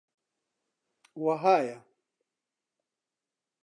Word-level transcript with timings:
وەهایە: 1.23 1.77